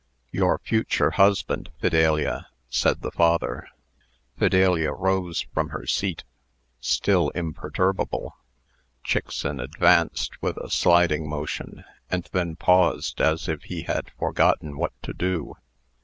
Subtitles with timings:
[0.31, 3.67] "Your future husband, Fidelia," said the father.
[4.35, 6.23] Fidelia rose from her seat
[6.79, 8.35] still imperturbable.
[9.03, 14.93] Chickson advanced with a sliding motion, and then paused, as if he had forgotten what
[15.03, 15.53] to do.